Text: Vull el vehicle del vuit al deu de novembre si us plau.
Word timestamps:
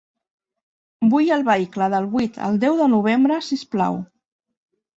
Vull 1.11 1.29
el 1.35 1.45
vehicle 1.49 1.91
del 1.95 2.09
vuit 2.15 2.41
al 2.49 2.59
deu 2.65 2.81
de 2.81 2.89
novembre 2.97 3.41
si 3.51 3.61
us 3.61 3.69
plau. 3.77 4.05